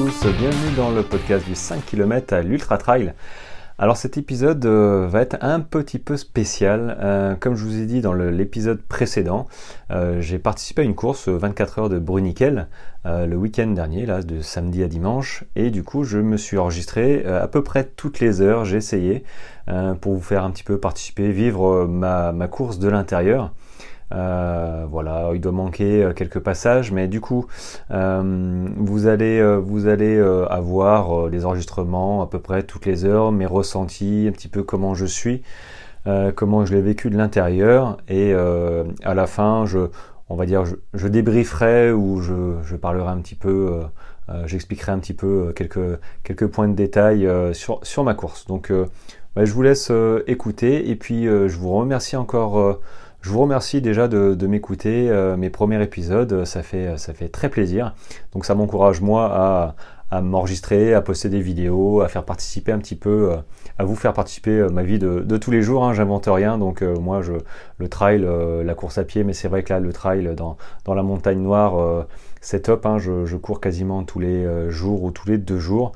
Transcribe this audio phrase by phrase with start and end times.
[0.00, 3.12] tous, bienvenue dans le podcast du 5 km à l'Ultra Trail.
[3.78, 6.96] Alors cet épisode euh, va être un petit peu spécial.
[7.02, 9.46] Euh, comme je vous ai dit dans l'épisode précédent,
[9.90, 12.68] euh, j'ai participé à une course 24 heures de Bruniquel
[13.04, 17.24] le week-end dernier, là, de samedi à dimanche, et du coup je me suis enregistré
[17.26, 19.24] à peu près toutes les heures, j'ai essayé
[20.02, 23.52] pour vous faire un petit peu participer, vivre ma course de l'intérieur.
[24.12, 27.46] Euh, voilà, il doit manquer euh, quelques passages, mais du coup,
[27.90, 33.46] euh, vous allez, vous allez avoir les enregistrements à peu près toutes les heures, mes
[33.46, 35.42] ressentis, un petit peu comment je suis,
[36.34, 39.78] comment je l'ai vécu de l'intérieur, et à la fin, je,
[40.28, 43.80] on va dire, je, débrieferai ou je, parlerai un petit peu.
[44.46, 48.46] j'expliquerai un petit peu quelques, quelques points de détail sur, sur ma course.
[48.46, 48.72] Donc
[49.36, 49.92] bah, je vous laisse
[50.26, 52.80] écouter et puis je vous remercie encore
[53.22, 57.50] je vous remercie déjà de, m'écouter, euh, mes premiers épisodes, ça fait, ça fait très
[57.50, 57.94] plaisir.
[58.32, 59.74] Donc ça m'encourage moi
[60.10, 63.36] à, m'enregistrer, à poster des vidéos, à faire participer un petit peu, euh,
[63.78, 65.84] à vous faire participer euh, ma vie de, tous les jours.
[65.84, 67.34] Hein, J'invente rien, donc moi je,
[67.78, 68.26] le trail,
[68.64, 71.40] la course à pied, mais c'est vrai que là le trail dans, dans la montagne
[71.40, 72.06] noire,
[72.40, 72.86] c'est top.
[72.86, 75.92] Hein, je, cours quasiment tous les jours ou tous les deux jours.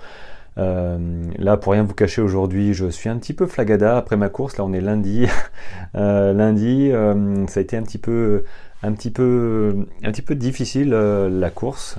[0.57, 0.99] Euh,
[1.39, 4.57] là, pour rien vous cacher, aujourd'hui, je suis un petit peu flagada après ma course.
[4.57, 5.27] Là, on est lundi.
[5.97, 8.43] Euh, lundi, euh, ça a été un petit peu,
[10.31, 11.97] difficile la course,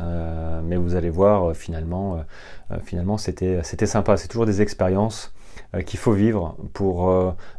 [0.66, 2.18] mais vous allez voir, finalement,
[3.18, 4.18] c'était, c'était sympa.
[4.18, 5.34] C'est toujours des expériences
[5.86, 7.10] qu'il faut vivre pour,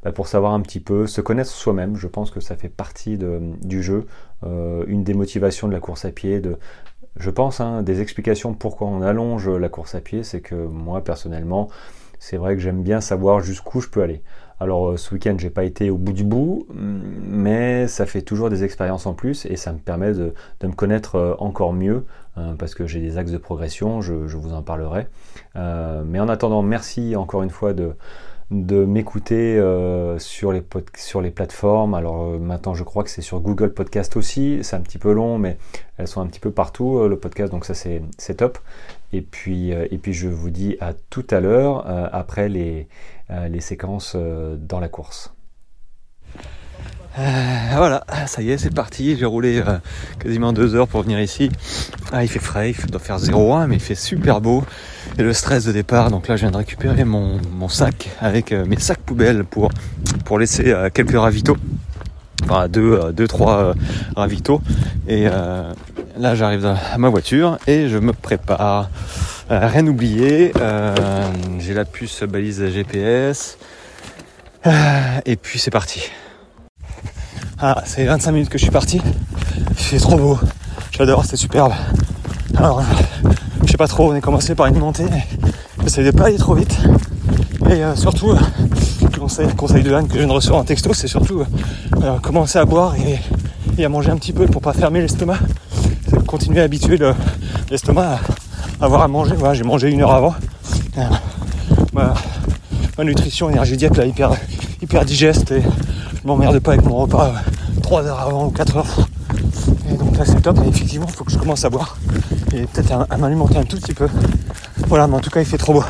[0.05, 1.97] bah, pour savoir un petit peu, se connaître soi-même.
[1.97, 4.07] Je pense que ça fait partie du jeu.
[4.45, 6.59] une des motivations de la course à pied, de,
[7.19, 11.03] je pense, hein, des explications pourquoi on allonge la course à pied, c'est que moi
[11.03, 11.69] personnellement,
[12.19, 14.23] c'est vrai que j'aime bien savoir jusqu'où je peux aller.
[14.59, 18.49] Alors euh, ce week-end, j'ai pas été au bout du bout, mais ça fait toujours
[18.49, 20.33] des expériences en plus et ça me permet de,
[20.63, 24.55] me connaître euh, encore mieux hein, parce que j'ai des axes de progression, je, vous
[24.55, 25.09] en parlerai.
[25.57, 27.93] Euh, mais en attendant, merci encore une fois de,
[28.51, 30.63] de m'écouter euh, sur, les
[30.97, 31.95] sur les plateformes.
[31.95, 35.13] Alors euh, maintenant je crois que c'est sur Google Podcast aussi, c'est un petit peu
[35.13, 35.59] long mais
[35.97, 38.59] elles sont un petit peu partout euh, le podcast donc ça c'est top.
[39.13, 42.89] Et puis, et puis je vous dis à tout à l'heure après les,
[43.31, 45.36] les séquences dans la course.
[47.19, 47.23] Euh,
[47.77, 49.17] voilà, ça y est, c'est parti.
[49.17, 49.79] J'ai roulé euh,
[50.19, 51.51] quasiment deux heures pour venir ici.
[52.13, 54.65] Ah, il fait frais, il doit faire 0,1, mais il fait super beau.
[55.19, 58.67] Et le stress de départ, donc là, je viens de récupérer mon, sac avec euh,
[58.67, 59.71] mes sacs poubelles pour,
[60.25, 61.57] pour laisser quelques ravitaux.
[62.45, 63.75] Enfin, deux, deux trois
[64.15, 64.61] ravitaux.
[65.09, 68.91] Et là, j'arrive à ma voiture et je me prépare.
[69.49, 70.53] rien oublié.
[71.59, 73.59] J'ai la puce balise GPS.
[75.25, 76.11] et puis, c'est parti.
[77.59, 79.01] Ah, c'est 25 minutes que je suis parti.
[79.79, 80.39] C'est trop beau.
[80.91, 81.73] J'adore, c'est superbe.
[82.59, 82.83] Alors,
[83.65, 85.07] je sais pas trop, on est commencé par une montée.
[85.83, 86.79] J'essaie de pas aller trop vite.
[87.71, 90.65] Et euh, surtout, le euh, conseil, conseil de Anne que je viens de recevoir en
[90.65, 91.45] texto, c'est surtout
[92.03, 92.95] euh, commencer à boire
[93.79, 95.39] et, à manger un petit peu pour pas fermer l'estomac.
[96.27, 96.99] Continuer à habituer
[97.71, 98.19] l'estomac
[98.81, 99.35] à avoir à manger.
[99.35, 100.35] Voilà, j'ai mangé une heure avant.
[101.95, 102.15] Ma,
[103.03, 105.55] nutrition énergétique là hyper, digeste
[106.27, 107.35] je m'emmerde pas avec mon repas
[107.85, 109.09] 3 euh, heures avant ou 4 heures.
[109.89, 111.99] Et donc là c'est top et effectivement il faut que je commence à boire
[112.53, 114.09] et peut-être à, m'alimenter un tout petit peu.
[114.89, 115.85] Voilà mais en tout cas il fait trop beau.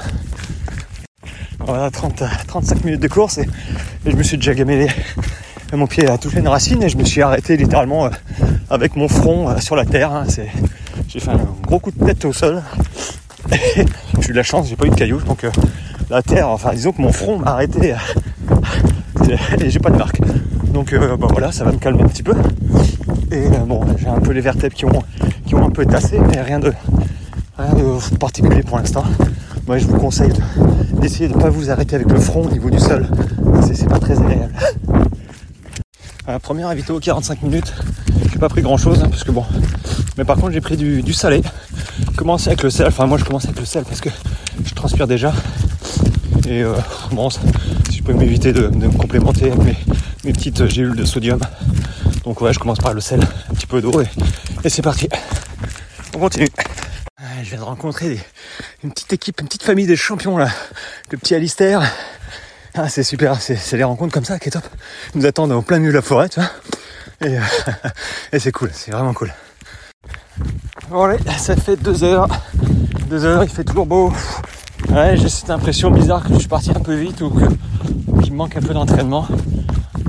[1.61, 3.49] Voilà 30, 35 minutes de course et,
[4.05, 4.89] je me suis déjà gamé
[5.73, 8.11] mon pied a touché une racine et je me suis arrêté littéralement euh,
[8.69, 10.13] avec mon front euh, sur la terre.
[10.13, 10.27] Hein.
[11.09, 12.63] j'ai fait un gros coup de tête au sol.
[13.51, 15.47] j'ai eu de la chance, j'ai pas eu de cailloux, donc
[16.11, 17.95] la terre, enfin disons que mon front m'a arrêté
[19.61, 20.21] et j'ai pas de marque.
[20.73, 22.35] Donc euh, bah voilà, ça va me calmer un petit peu.
[23.33, 25.03] Et euh, bon, j'ai un peu les vertèbres qui ont,
[25.47, 26.73] qui ont un peu tassé, mais rien de,
[27.59, 29.05] rien de particulier pour l'instant.
[29.67, 30.33] Moi je vous conseille
[31.01, 33.07] d'essayer de ne pas vous arrêter avec le front au niveau du sol.
[33.75, 34.53] C'est pas très agréable.
[36.29, 37.75] Euh, premier invito 45 minutes.
[38.33, 39.45] J'ai pas pris grand chose hein, parce que bon.
[40.19, 41.43] Mais par contre j'ai pris du, salé.
[42.17, 42.87] Commencer avec le sel.
[42.87, 44.11] Enfin moi je commence avec le sel parce que
[44.65, 45.33] je transpire déjà.
[46.49, 46.63] Et
[47.13, 47.29] bon,
[48.15, 49.59] m'éviter de, me complémenter avec
[50.25, 51.41] mes, petites gélules de sodium.
[52.25, 54.01] Donc ouais, je commence par le sel, un petit peu d'eau
[54.65, 55.09] et, c'est parti.
[56.15, 56.49] On continue.
[57.43, 58.19] Je viens de rencontrer
[58.83, 60.49] une petite équipe, une petite famille des champions là.
[61.11, 61.83] Le petit Alistair.
[62.75, 64.65] Ah, c'est super, c'est les rencontres comme ça qui est top.
[65.15, 66.51] Nous attendent au plein milieu de la forêt, tu vois.
[67.25, 67.39] Et,
[68.33, 69.33] et c'est cool, c'est vraiment cool.
[70.91, 72.29] Bon allez, ça fait deux heures.
[73.09, 74.13] Deux heures, il fait toujours beau.
[74.88, 77.30] J'ai cette impression bizarre que je suis parti un peu vite ou
[78.22, 79.27] qu'il me manque un peu d'entraînement.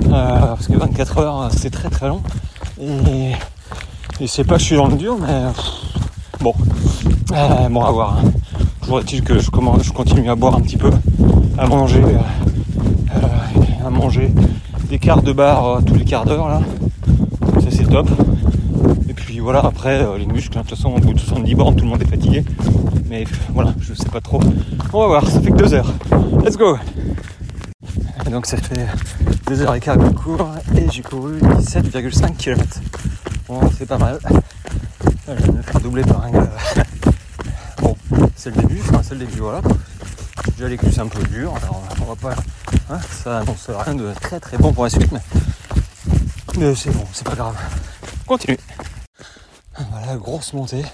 [0.06, 2.22] Euh, parce que 24 heures, c'est très très long.
[2.80, 5.44] Et, c'est pas que je suis dans le dur, mais
[6.40, 6.54] bon,
[7.32, 8.18] Euh, bon, à voir.
[8.18, 8.30] Hein.
[8.80, 10.90] Toujours est-il que je, commence, je continue à boire un petit peu,
[11.58, 14.32] à manger, euh, à manger
[14.88, 16.62] des quarts de bar tous les quarts d'heure là.
[17.60, 18.08] Ça c'est top.
[19.48, 21.90] Et voilà, après les muscles, de toute façon au bout de 70 bornes, tout le
[21.90, 22.44] monde est fatigué.
[23.08, 23.24] Mais
[23.54, 24.42] voilà, je sais pas trop.
[24.92, 25.90] On va voir, ça fait que deux heures.
[26.44, 26.76] Let's go
[28.30, 28.86] donc ça fait
[29.46, 32.62] 2h15 que je cours et j'ai couru 17,5 km.
[33.48, 34.18] Bon, c'est pas mal.
[35.26, 36.50] Je vais me faire doubler par un gars.
[37.80, 37.96] Bon,
[38.36, 39.62] c'est le début, enfin c'est le début, voilà.
[40.58, 42.34] Déjà les c'est un peu dur, alors on va pas.
[42.90, 45.22] Hein, ça annonce rien de très très bon pour la suite, mais,
[46.58, 47.56] mais c'est bon, c'est pas grave.
[48.26, 48.58] Continue.
[50.16, 50.84] Grosse montée.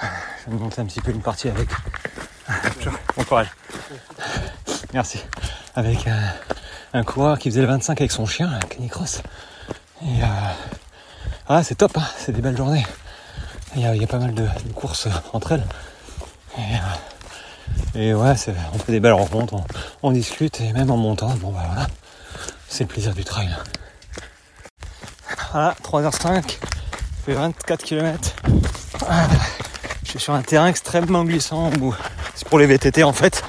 [0.00, 1.68] Je vais monter un petit peu une partie avec.
[3.16, 3.48] Bon courage.
[4.92, 5.20] Merci
[5.74, 6.08] avec
[6.92, 9.22] un, coureur qui faisait le 25 avec son chien, un canicross.
[10.02, 10.26] Et euh,
[11.48, 12.86] ah, c'est top, hein, c'est des belles journées.
[13.74, 15.66] Il y, a, pas mal de, courses entre elles.
[17.94, 18.34] Et, euh, ouais,
[18.72, 19.54] on fait des belles rencontres,
[20.02, 21.86] on, discute et même en montant, bon bah voilà,
[22.68, 23.54] c'est le plaisir du trail.
[25.52, 26.58] Voilà, 3h05,
[27.26, 28.36] je fais 24 km.
[30.04, 31.70] je suis sur un terrain extrêmement glissant,
[32.34, 33.42] c'est pour les VTT en fait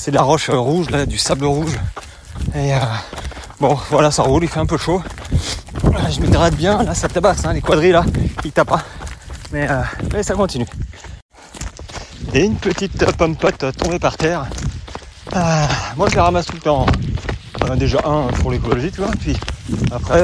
[0.00, 1.74] c'est la roche rouge, là, du sable rouge.
[2.54, 2.78] Et euh,
[3.60, 5.02] bon, voilà, ça roule, il fait un peu chaud.
[6.10, 8.06] Je me gratte bien, là, ça tabasse, hein, les quadrilles, là,
[8.42, 8.82] ils tapent pas.
[9.52, 10.66] Mais, euh, ça continue.
[12.32, 14.46] Et une petite pomme pote tombée par terre.
[15.36, 15.66] Euh,
[15.98, 16.86] moi, je la ramasse tout le temps.
[17.76, 19.12] déjà, un, pour l'écologie, tu vois.
[19.20, 19.36] Puis
[19.92, 20.22] après,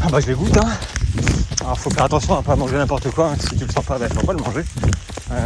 [0.00, 0.56] ah bah, je les goûte.
[0.58, 0.70] Hein.
[1.64, 3.30] Alors, faut faire attention à pas manger n'importe quoi.
[3.30, 3.36] Hein.
[3.40, 4.64] Si tu le sens pas, ben, faut pas le manger.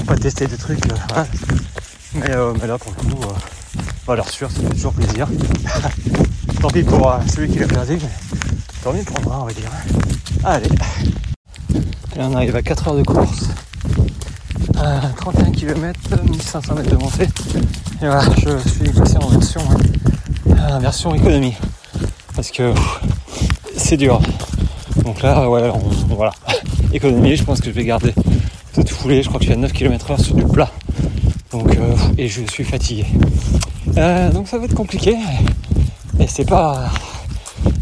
[0.05, 0.81] pas tester des trucs.
[2.29, 3.33] Euh, mais, là, pour le coup, euh,
[4.05, 5.29] valeur sûre, ça fait toujours plaisir.
[6.61, 8.11] tant pis pour euh, celui qui l'a perdu, mais
[8.83, 9.71] tant mieux pour moi, on va dire.
[10.43, 10.69] Allez.
[12.17, 13.51] Et on arrive à 4 heures de course.
[15.19, 17.29] 31 km, 1500 mètres de montée.
[18.03, 19.61] Et voilà, je suis passé en version,
[20.57, 21.55] hein, version économie.
[22.35, 22.75] Parce que
[23.77, 24.21] c'est dur.
[25.09, 25.73] Donc là, ouais,
[26.11, 26.35] voilà.
[26.93, 28.13] Économie, je pense que je vais garder
[28.75, 29.23] cette foulée.
[29.23, 30.71] Je crois que je suis à 9 km heure sur du plat.
[31.51, 33.07] Donc, euh, et je suis fatigué.
[33.97, 35.17] Euh, donc ça va être compliqué.
[36.21, 36.91] Et c'est pas,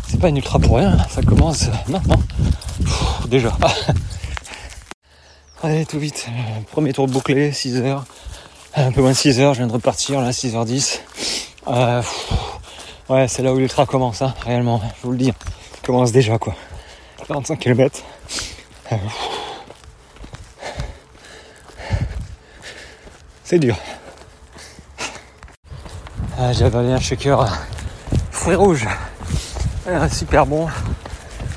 [0.06, 0.96] c'est pas une ultra pour rien.
[1.10, 2.22] Ça commence maintenant.
[3.28, 3.50] déjà.
[5.64, 6.28] Allez, tout vite.
[6.70, 8.04] Premier tour bouclé, 6 heures.
[8.76, 9.52] Un peu moins de 6 heures.
[9.52, 11.00] Je viens de repartir là, 6h10.
[11.66, 12.02] Euh,
[13.08, 14.80] ouais, c'est là où l'ultra commence, hein, réellement.
[15.00, 15.32] Je vous le dis.
[15.82, 16.54] Commence déjà quoi.
[17.28, 18.04] 45 km.
[23.42, 23.76] c'est dur.
[26.38, 27.46] Ah, J'ai avalé un shaker euh,
[28.30, 28.86] fruits rouges.
[29.88, 30.68] Ah, super bon.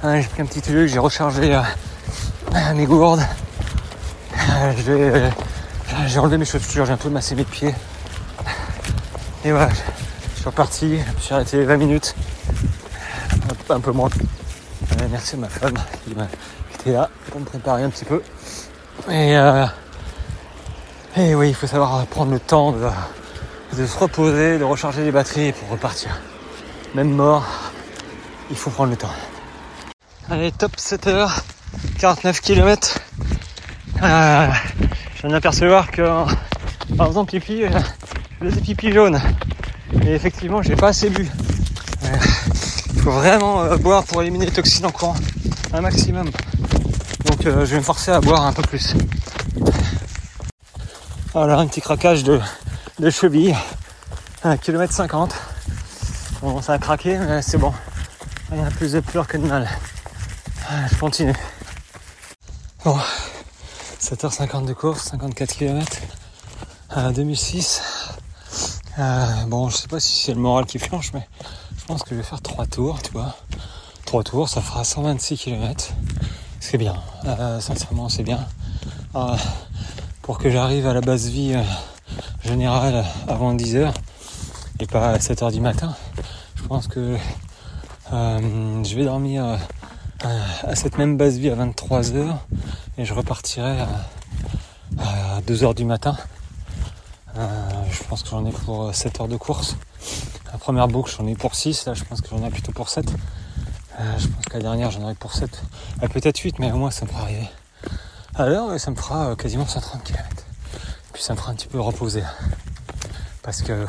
[0.04, 1.62] J'ai pris un petit truc, j'ai rechargé euh,
[2.74, 3.26] mes gourdes.
[6.08, 7.76] j'ai enlevé mes chaussures, j'ai un peu massé mes pieds.
[9.46, 12.16] Et voilà, je suis reparti, je me suis arrêté 20 minutes.
[13.70, 14.10] Un peu moins.
[15.12, 16.16] Merci à ma femme qui,
[16.80, 18.22] était là pour me préparer un petit peu.
[19.10, 19.66] Et euh,
[21.18, 25.70] oui, il faut savoir prendre le temps de, se reposer, de recharger les batteries pour
[25.70, 26.20] repartir.
[26.96, 27.46] Même mort,
[28.50, 29.10] il faut prendre le temps.
[30.30, 31.42] Allez, top 7 h
[32.00, 33.00] 49 km.
[33.96, 34.02] je
[35.22, 36.26] viens d'apercevoir que
[36.98, 37.70] par exemple pipi, euh,
[38.42, 39.20] je faisais pipi jaune.
[40.06, 41.28] Et effectivement, j'ai pas assez bu.
[43.00, 45.16] Euh, il faut vraiment euh, boire pour éliminer les toxines en courant
[45.72, 46.30] un maximum.
[47.26, 48.94] Donc je vais me forcer à boire un peu plus.
[51.34, 52.42] Voilà, un petit craquage de,
[53.00, 53.56] de cheville.
[54.44, 55.34] 1 km 50.
[56.42, 57.74] Bon, ça a craqué, mais c'est bon.
[58.52, 59.70] Il y a plus de peur que de mal.
[60.92, 61.36] Je continue.
[62.84, 62.98] Bon,
[64.02, 65.98] 7h50 de course, 54 km.
[66.90, 67.82] À 2006.
[68.98, 71.28] Euh, bon, je sais pas si c'est le moral qui flanche, mais
[71.90, 73.36] pense que je vais faire 3 tours, tu vois.
[74.06, 75.92] 3 tours, ça fera 126 km.
[76.60, 76.94] C'est bien.
[77.26, 78.48] Euh, sincèrement, c'est bien.
[79.16, 79.36] Euh,
[80.22, 81.64] pour que j'arrive à la base vie euh,
[82.44, 83.92] générale avant 10h
[84.80, 85.96] et pas à 7h du matin.
[86.58, 87.18] Je pense que
[88.14, 89.58] euh, je vais dormir
[90.68, 92.36] à cette même base vie à 23h
[93.00, 93.80] et je repartirai
[95.00, 96.16] à, 2h du matin.
[97.36, 99.76] je pense que j'en ai pour 7 heures de course.
[100.70, 103.12] Première boucle j'en ai pour 6, là je pense que j'en ai plutôt pour 7.
[104.20, 105.50] je pense que la dernière j'en aurai pour 7.
[106.14, 107.50] Peut-être 8 mais au moins ça me fera arriver.
[108.36, 110.24] Alors ça me fera euh, quasiment 130 km.
[111.12, 112.22] Puis ça me fera un petit peu reposer.
[113.42, 113.88] Parce que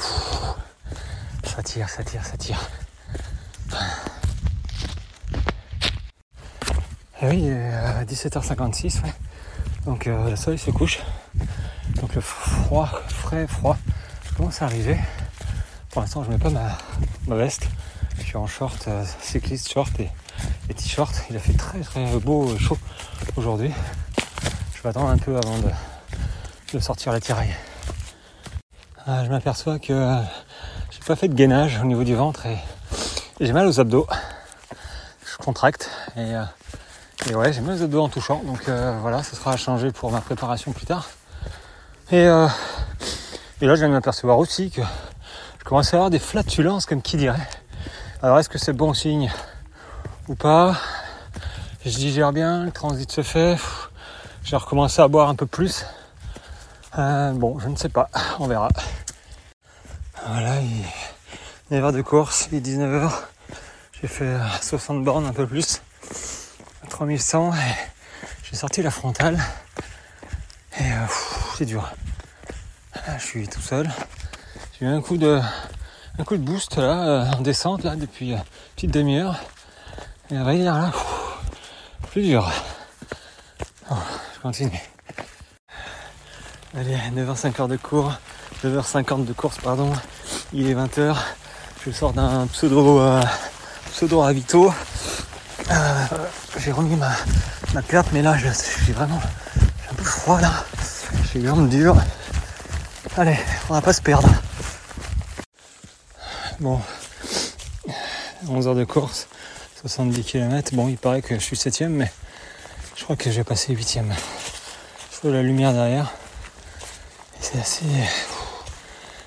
[1.45, 2.71] ça tire, ça tire, ça tire.
[7.21, 9.03] Et oui, à 17h56,
[9.85, 11.01] Donc le soleil se couche.
[11.97, 13.77] Donc le froid, frais, froid
[14.35, 14.97] commence à arriver.
[15.91, 17.67] Pour l'instant je mets pas ma, veste.
[18.19, 18.89] Je suis en short,
[19.21, 20.09] cycliste short et,
[20.75, 21.13] t-shirt.
[21.31, 22.79] Il a fait très très beau, chaud
[23.37, 23.73] aujourd'hui.
[24.75, 27.55] Je vais attendre un peu avant de, sortir la tiraille.
[29.07, 30.17] je m'aperçois que
[30.91, 32.59] j'ai pas fait de gainage au niveau du ventre et
[33.41, 34.07] j'ai mal aux abdos.
[35.27, 36.45] Je contracte et, euh,
[37.35, 38.43] ouais, j'ai mal aux abdos en touchant.
[38.45, 41.11] Donc euh, voilà, ce sera à changer pour ma préparation plus tard.
[42.13, 42.47] Et, euh,
[43.61, 44.83] et là, je viens de m'apercevoir aussi que
[45.61, 47.49] je commence à avoir des flatulences, comme qui dirait.
[48.23, 49.33] Alors, est-ce que c'est bon signe
[50.29, 50.77] ou pas?
[51.85, 53.57] Je digère bien, le transit se fait.
[54.43, 55.87] J'ai recommencé à boire un peu plus.
[56.97, 58.69] bon, je ne sais pas, on verra.
[60.27, 60.85] Voilà, il
[61.71, 63.13] 9h de course, il est 19h.
[64.01, 65.81] J'ai fait 60 euh, bornes, un peu plus.
[66.89, 67.59] 3100 et
[68.43, 69.39] j'ai sorti la frontale.
[70.81, 71.07] Et euh,
[71.57, 71.89] c'est dur.
[73.19, 73.89] je suis tout seul.
[74.81, 75.39] J'ai eu un coup de
[76.19, 78.43] un coup de boost là euh, en descente là depuis une
[78.77, 79.37] petite demi-heure.
[80.31, 80.91] Et va dire là,
[82.11, 82.51] plus dur.
[83.91, 84.81] je continue.
[86.75, 88.15] Allez, 9h50 de cours,
[88.65, 89.93] 9h50 de course pardon.
[90.55, 91.15] Il est 20h.
[91.85, 93.21] Je sors d'un pseudo, euh,
[93.93, 94.73] pseudo ravito.
[95.71, 96.07] Euh,
[96.57, 97.11] j'ai remis ma,
[97.75, 99.21] ma perte, mais là, suis vraiment
[99.91, 100.65] un peu froid là.
[101.31, 101.99] J'ai les jambes dures.
[103.19, 104.31] Allez, on va pas se perdre.
[106.61, 106.79] Bon,
[108.47, 109.29] 11 heures de course,
[109.81, 110.75] 70 km.
[110.75, 112.13] Bon, il paraît que je suis 7 mais
[112.97, 114.01] je crois que j'ai passé 8
[115.11, 116.13] Je vois la lumière derrière.
[117.41, 117.87] C'est assez,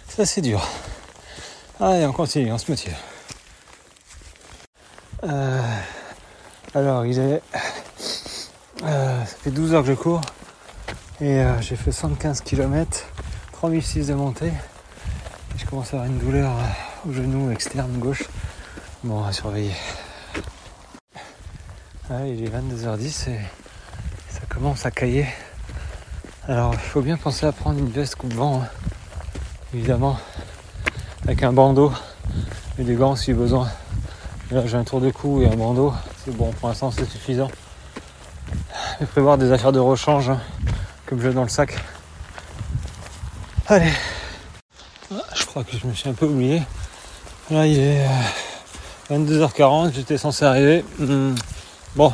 [0.08, 0.64] c'est assez dur.
[1.80, 2.96] Allez, on continue, on se motive.
[5.24, 5.62] Euh,
[6.76, 7.42] alors, il est.
[8.84, 10.22] Euh, ça fait 12 heures que je cours
[11.20, 13.08] et euh, j'ai fait 115 km,
[13.54, 14.48] 3006 de montée.
[15.56, 16.52] Et je commence à avoir une douleur
[17.12, 18.24] genou externe gauche.
[19.04, 19.74] Bon, à surveiller.
[22.10, 23.40] il est 22h10 et
[24.30, 25.28] ça commence à cailler.
[26.48, 28.68] Alors, il faut bien penser à prendre une veste coupe-vent, hein.
[29.74, 30.18] évidemment
[31.24, 31.92] avec un bandeau
[32.78, 33.70] et des gants si besoin.
[34.52, 35.94] là j'ai un tour de cou et un bandeau,
[36.24, 37.50] c'est bon pour l'instant c'est suffisant.
[38.96, 40.40] Je vais prévoir des affaires de rechange hein,
[41.06, 41.78] comme j'ai dans le sac.
[43.68, 43.92] Allez,
[45.14, 46.62] ah, je crois que je me suis un peu oublié.
[47.52, 48.08] Là il est
[49.12, 50.86] 22h40, euh, j'étais censé arriver.
[51.00, 51.36] Hmm.
[51.96, 52.12] Bon,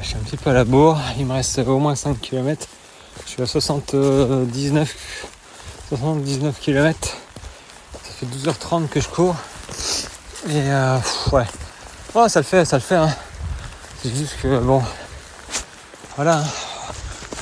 [0.00, 2.66] je suis un petit peu à la bourre, il me reste au moins 5 km.
[3.26, 4.94] Je suis à 79,
[5.90, 7.16] 79 km
[8.18, 9.36] fait 12h30 que je cours.
[10.48, 10.98] Et euh,
[11.32, 11.44] ouais.
[12.14, 12.96] Oh, ça le fait, ça le fait.
[12.96, 13.14] Hein.
[14.02, 14.82] C'est juste que bon.
[16.16, 16.38] Voilà.
[16.38, 16.44] Hein.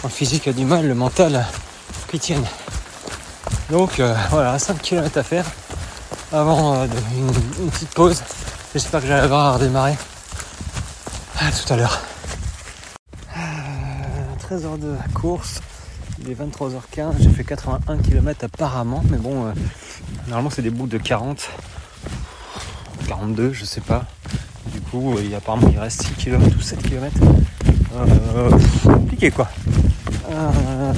[0.03, 1.47] Quand le physique a du mal, le mental
[2.11, 2.45] qu'il tienne.
[3.71, 5.47] Donc euh, voilà, 5 km à faire
[6.37, 8.23] avant euh, une, petite pause.
[8.73, 9.97] J'espère que j'arriverai à redémarrer.
[11.39, 12.01] À tout à l'heure.
[14.41, 15.61] 13 h de course.
[16.21, 17.15] Il est 23h15.
[17.21, 19.53] J'ai fait 81 km apparemment, mais bon,
[20.29, 21.49] Normalement, c'est des bouts de 40,
[23.07, 24.05] 42, je sais pas.
[24.73, 27.17] Du coup, apparemment, il reste 6 km ou 7 km.
[27.95, 28.51] Euh,
[28.83, 29.49] compliqué quoi.
[30.31, 30.93] Euh,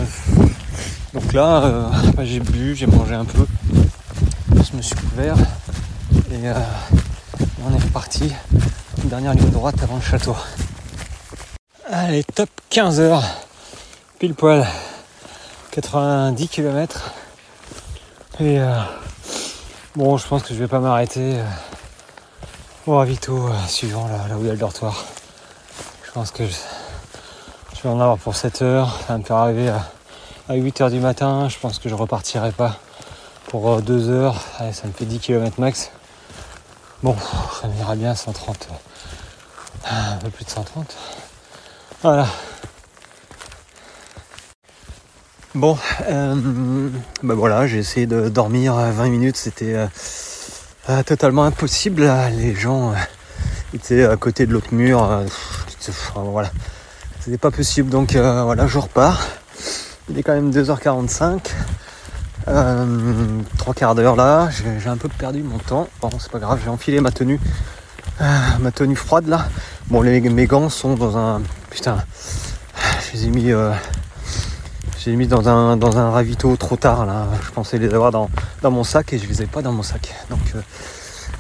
[1.13, 3.47] donc là, euh, bah, j'ai bu, j'ai mangé un peu.
[5.21, 5.31] Et
[7.65, 8.33] on est reparti.
[9.05, 10.37] Dernière ligne droite avant le château.
[11.91, 13.25] Allez, top 15 heures.
[14.19, 14.67] Pile poil.
[15.73, 17.13] 90 km.
[18.41, 18.61] Et
[19.99, 21.45] Bon, je pense que je vais pas m'arrêter euh,
[22.87, 25.07] au ravito euh, suivant là, où il y a le dortoir.
[26.05, 28.97] Je pense que je, vais en avoir pour 7 heures.
[29.01, 29.71] Ça va me faire arriver
[30.49, 31.49] à, 8 heures du matin.
[31.49, 32.77] Je pense que je repartirai pas
[33.49, 34.45] pour 2 euh, heures.
[34.73, 35.91] Ça me fait 10 km max.
[37.03, 37.17] Bon,
[37.61, 38.69] ça m'ira bien 130.
[39.91, 40.97] Un peu plus de 130.
[42.03, 42.27] Voilà.
[45.55, 45.79] Bon,
[46.09, 46.91] euh,
[47.23, 49.87] bah voilà, j'ai essayé de dormir 20 minutes, c'était euh,
[50.91, 52.09] euh, totalement impossible.
[52.37, 52.95] Les gens
[53.73, 55.25] étaient à côté de l'autre mur,
[57.19, 57.91] c'était pas possible.
[57.91, 59.27] Donc voilà, je repars.
[60.11, 61.41] Il est quand même 2h45,
[63.59, 64.49] trois quarts d'heure là.
[64.51, 65.89] J'ai un peu perdu mon temps.
[66.01, 67.41] Bon, c'est pas grave, j'ai enfilé ma tenue,
[68.61, 69.49] ma tenue froide là.
[69.89, 71.99] Bon, les, mes gants sont dans un putain,
[73.07, 73.53] je les ai mis
[74.99, 77.29] j'ai mis dans un, dans un ravito trop tard là.
[77.43, 78.29] Je pensais les avoir dans,
[78.65, 80.13] mon sac et je les ai pas dans mon sac.
[80.29, 80.61] Donc euh,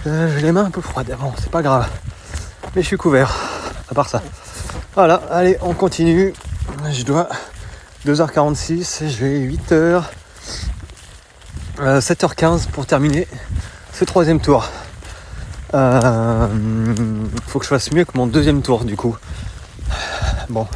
[0.06, 1.14] euh, j'ai les mains un peu froides.
[1.20, 1.88] Bon, c'est pas grave.
[2.74, 3.34] Mais je suis couvert.
[3.90, 4.22] À part ça.
[4.94, 6.32] Voilà, allez, on continue.
[6.90, 7.28] Je dois
[8.06, 10.02] 2h46, j'ai 8h,
[11.78, 13.28] 7h15 pour terminer
[13.92, 14.68] ce troisième tour.
[15.74, 16.48] Euh,
[17.46, 19.16] faut que je fasse mieux que mon deuxième tour du coup.
[20.48, 20.66] Bon,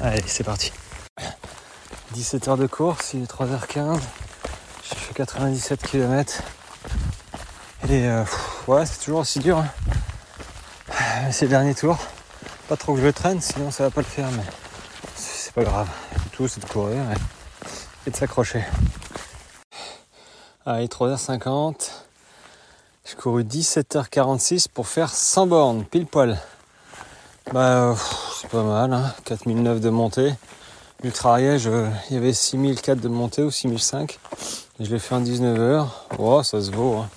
[0.00, 0.72] allez, c'est parti.
[2.12, 3.98] 17 h de course, il est 3h15.
[4.88, 6.42] J'ai fait 97 km.
[7.88, 8.24] Et euh,
[8.66, 9.58] ouais, c'est toujours aussi dur.
[9.58, 11.30] Hein.
[11.32, 11.98] Ces derniers tours.
[12.68, 14.44] Pas trop que je le traîne, sinon ça va pas le faire, mais
[15.16, 15.88] c'est pas grave.
[16.32, 17.02] Tout c'est de courir
[18.06, 18.64] et, de s'accrocher.
[20.66, 21.90] Allez, 3h50.
[23.04, 26.40] J'ai couru 17h46 pour faire 100 bornes, pile poil.
[27.52, 27.94] Bah,
[28.40, 30.32] c'est pas mal, hein 4009 de montée.
[31.02, 31.68] Ultra Ariège,
[32.08, 34.18] il y avait 6004 de montée ou 6005.
[34.80, 35.86] je l'ai fait en 19h.
[36.18, 36.96] Oh, ça se vaut.
[36.96, 37.10] Hein.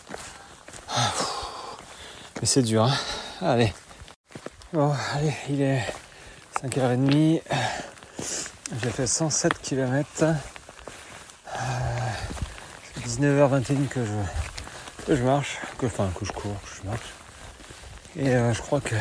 [2.42, 2.98] Mais c'est dur, hein
[3.42, 3.74] Allez.
[4.74, 5.86] Bon, allez, il est
[6.62, 7.42] 5h30.
[8.84, 10.36] J'ai fait 107 km.
[13.20, 17.14] 19h21 que je, que je marche, que, enfin que je cours, que je marche.
[18.16, 18.96] Et euh, je crois que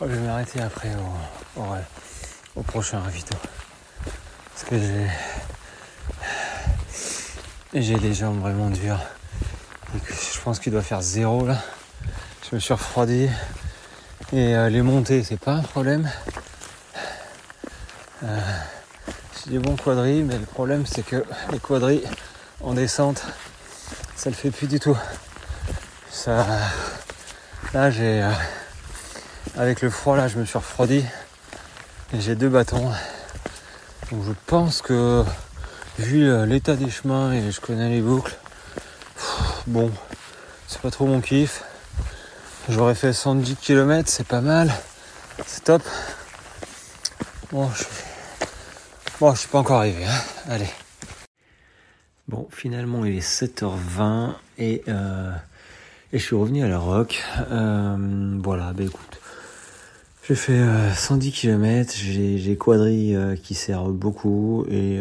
[0.00, 0.90] je vais m'arrêter après
[1.56, 1.62] au,
[2.56, 3.36] au, prochain ravito.
[4.52, 5.06] Parce que j'ai
[7.74, 9.00] j'ai les jambes vraiment dures.
[9.94, 11.58] je pense qu'il doit faire zéro là.
[12.48, 13.28] Je me suis refroidi.
[14.32, 16.10] Et euh, les montées, c'est pas un problème.
[18.24, 18.40] Euh,
[19.46, 22.04] j'ai des bons mais le problème c'est que les quadrilles
[22.62, 23.22] en descente,
[24.16, 24.96] ça le fait plus du tout.
[26.10, 26.46] Ça,
[27.72, 28.30] là j'ai, euh,
[29.56, 31.04] avec le froid là, je me suis refroidi
[32.12, 32.90] et j'ai deux bâtons.
[34.10, 35.24] Donc je pense que
[35.98, 38.36] vu l'état des chemins et je connais les boucles,
[39.66, 39.90] bon,
[40.66, 41.62] c'est pas trop mon kiff.
[42.68, 44.72] J'aurais fait 110 km, c'est pas mal,
[45.46, 45.82] c'est top.
[47.52, 47.84] Bon, je
[49.18, 50.04] Bon, je suis pas encore arrivé.
[50.04, 50.20] Hein.
[50.46, 50.68] Allez.
[52.28, 55.30] Bon, finalement, il est 7h20 et, euh,
[56.12, 57.24] et je suis revenu à la rock.
[57.50, 59.18] Euh, voilà, bah écoute.
[60.28, 60.60] J'ai fait
[60.94, 65.00] 110 km, j'ai quadri euh, qui sert beaucoup et,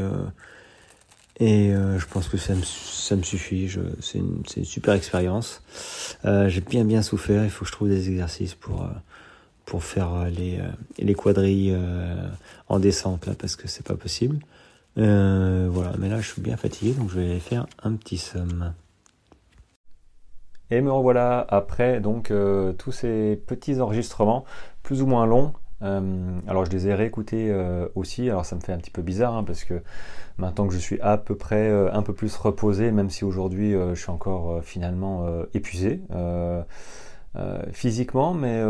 [1.42, 3.70] et je pense que ça me, ça me suffit.
[4.00, 5.62] C'est une, une, super expérience.
[6.24, 8.88] j'ai bien bien souffert, il faut que je trouve des exercices pour
[9.66, 12.28] pour faire euh, les, euh, les quadrilles euh,
[12.70, 14.40] en descente là parce que c'est pas possible.
[14.96, 18.74] voilà, mais là je suis bien fatigué donc je vais aller faire un petit somme.
[20.72, 22.34] Et me revoilà après donc
[22.80, 24.46] tous ces petits enregistrements
[24.82, 25.54] plus ou moins longs.
[25.82, 27.54] alors je les ai réécoutés
[27.94, 28.30] aussi.
[28.30, 29.84] Alors ça me fait un petit peu bizarre hein, parce que
[30.38, 33.96] maintenant que je suis à peu près un peu plus reposé, même si aujourd'hui je
[33.96, 36.02] suis encore finalement épuisé
[37.72, 38.64] physiquement, mais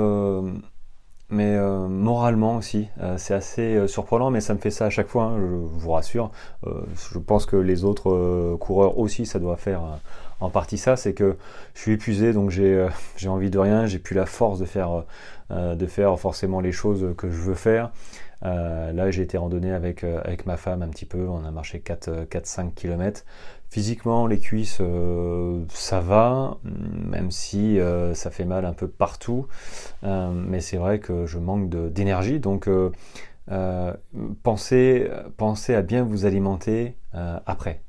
[1.29, 2.87] mais euh, moralement aussi.
[3.01, 5.45] Euh, c'est assez euh, surprenant, mais ça me fait ça à chaque fois, hein, je
[5.45, 6.31] vous rassure.
[6.65, 9.81] je pense que les autres coureurs aussi, ça doit faire
[10.41, 11.37] en partie ça, c'est que
[11.73, 12.87] je suis épuisé, donc j'ai
[13.27, 15.03] envie de rien, j'ai plus la force de faire,
[15.49, 17.91] de faire forcément les choses que je veux faire.
[18.41, 22.73] là, j'ai été randonné avec, avec ma femme un petit peu, on a marché 4-5
[22.73, 23.23] km.
[23.69, 29.47] Physiquement, les cuisses, euh, ça va, même si euh, ça fait mal un peu partout.
[30.03, 32.39] Euh, mais c'est vrai que je manque d'énergie.
[32.39, 32.69] Donc,
[34.43, 36.95] pensez, pensez, à bien vous alimenter
[37.45, 37.81] après,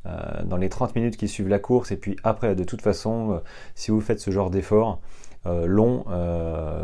[0.44, 1.92] dans les 30 minutes qui suivent la course.
[1.92, 3.40] Et puis après, de toute façon,
[3.74, 5.00] si vous faites ce genre d'effort,
[5.66, 6.04] long,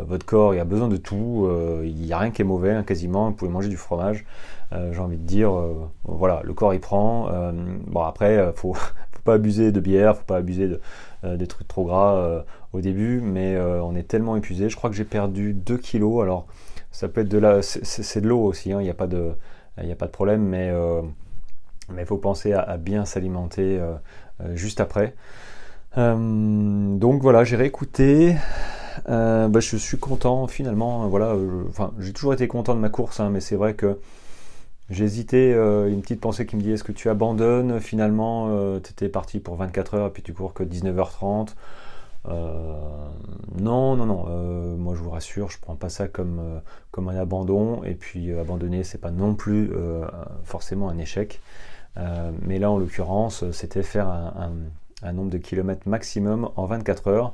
[0.07, 1.49] votre corps il a besoin de tout,
[1.83, 4.25] il n'y a rien qui est mauvais hein, quasiment, vous pouvez manger du fromage,
[4.73, 7.29] euh, j'ai envie de dire, euh, voilà, le corps il prend.
[7.31, 7.51] Euh,
[7.85, 10.81] bon après, faut, faut pas abuser de bière, faut pas abuser de,
[11.35, 14.69] des trucs trop gras au début, mais on est tellement épuisé.
[14.69, 16.21] Je crois que j'ai perdu 2 kilos.
[16.21, 16.47] Alors
[16.91, 18.73] ça peut être de la, c'est de l'eau aussi.
[18.73, 20.73] Hein, il n'y a pas de problème, mais
[21.97, 23.79] il faut penser à, bien s'alimenter
[24.53, 25.15] juste après.
[25.95, 28.35] Donc voilà, j'ai réécouté.
[29.07, 31.07] Bah, je suis content finalement.
[31.07, 31.35] Voilà,
[31.69, 33.97] enfin, j'ai toujours été content de ma course, hein, mais c'est vrai que
[35.01, 38.91] hésité, euh, une petite pensée qui me dit est-ce que tu abandonnes Finalement, euh, tu
[38.91, 41.55] étais parti pour 24 heures et puis tu cours que 19h30.
[42.29, 42.71] Euh,
[43.59, 44.77] non, non, non.
[44.77, 47.83] moi, je vous rassure, je prends pas ça comme, comme un abandon.
[47.83, 49.71] Et puis, abandonner, c'est pas non plus
[50.43, 51.41] forcément un échec.
[52.41, 54.51] mais là, en l'occurrence, c'était faire un,
[55.11, 57.33] nombre de kilomètres maximum en 24 heures.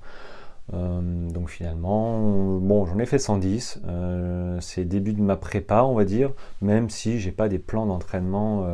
[0.74, 3.82] Euh, donc finalement, bon, j'en ai fait 110.
[3.88, 7.86] Euh, c'est début de ma prépa, on va dire, même si j'ai pas des plans
[7.86, 8.66] d'entraînement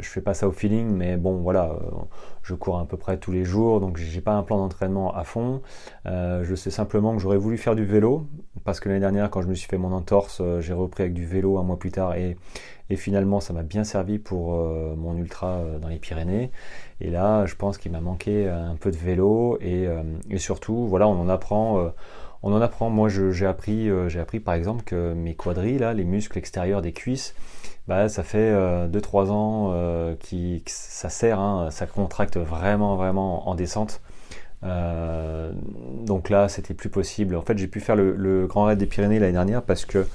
[0.00, 1.76] je fais pas ça au feeling, mais bon, voilà,
[2.42, 5.22] je cours à peu près tous les jours, donc j'ai pas un plan d'entraînement à
[5.22, 5.62] fond.
[6.04, 8.26] je sais simplement que j'aurais voulu faire du vélo,
[8.64, 11.26] parce que l'année dernière, quand je me suis fait mon entorse, j'ai repris avec du
[11.26, 12.36] vélo un mois plus tard, et,
[12.92, 16.50] et finalement, ça m'a bien servi pour mon ultra dans les Pyrénées.
[17.00, 19.88] Et là, je pense qu'il m'a manqué un peu de vélo, et,
[20.36, 21.92] surtout, voilà, on en apprend
[22.42, 22.90] on en apprend.
[22.90, 26.82] Moi, j'ai appris, euh, j'ai appris par exemple que mes quadrilles, là, les muscles extérieurs
[26.82, 27.34] des cuisses,
[27.88, 33.48] bah, ça fait 2-3 euh, ans euh, que ça sert, hein, ça contracte vraiment, vraiment
[33.48, 34.00] en descente.
[34.62, 37.36] donc là, c'était plus possible.
[37.36, 40.06] En fait, j'ai pu faire le Grand Raid des Pyrénées l'année dernière parce que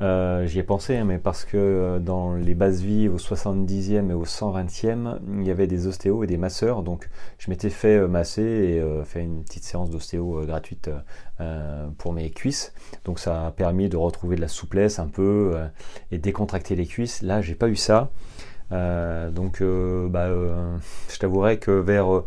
[0.00, 4.10] euh, j'y ai pensé, hein, mais parce que euh, dans les bases vie au 70e
[4.10, 6.82] et au 120e, il y avait des ostéos et des masseurs.
[6.82, 10.90] Donc je m'étais fait euh, masser et fait une petite séance d'ostéo gratuite
[11.98, 12.72] pour mes cuisses.
[13.04, 15.54] Donc ça a permis de retrouver de la souplesse un peu
[16.10, 17.22] et décontracter les cuisses.
[17.22, 18.10] Là, j'ai pas eu ça.
[18.70, 20.28] donc bah,
[21.08, 22.22] je t'avouerai que vers